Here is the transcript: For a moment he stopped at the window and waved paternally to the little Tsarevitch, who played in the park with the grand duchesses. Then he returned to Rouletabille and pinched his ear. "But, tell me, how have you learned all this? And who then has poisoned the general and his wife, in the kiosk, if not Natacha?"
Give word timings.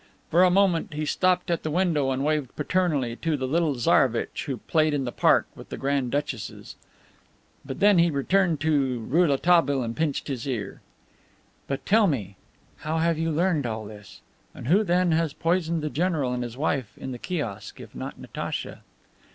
For 0.31 0.43
a 0.43 0.49
moment 0.49 0.95
he 0.95 1.05
stopped 1.05 1.51
at 1.51 1.61
the 1.61 1.69
window 1.69 2.09
and 2.09 2.25
waved 2.25 2.55
paternally 2.55 3.15
to 3.17 3.37
the 3.37 3.47
little 3.47 3.75
Tsarevitch, 3.75 4.45
who 4.47 4.57
played 4.57 4.95
in 4.95 5.05
the 5.05 5.11
park 5.11 5.45
with 5.53 5.69
the 5.69 5.77
grand 5.77 6.09
duchesses. 6.09 6.75
Then 7.63 7.99
he 7.99 8.09
returned 8.09 8.59
to 8.61 8.97
Rouletabille 9.01 9.83
and 9.83 9.95
pinched 9.95 10.27
his 10.27 10.47
ear. 10.47 10.81
"But, 11.67 11.85
tell 11.85 12.07
me, 12.07 12.35
how 12.77 12.97
have 12.97 13.19
you 13.19 13.29
learned 13.29 13.67
all 13.67 13.85
this? 13.85 14.21
And 14.55 14.69
who 14.69 14.83
then 14.83 15.11
has 15.11 15.33
poisoned 15.33 15.83
the 15.83 15.89
general 15.91 16.33
and 16.33 16.41
his 16.41 16.57
wife, 16.57 16.97
in 16.97 17.11
the 17.11 17.19
kiosk, 17.19 17.79
if 17.79 17.93
not 17.93 18.17
Natacha?" 18.17 18.81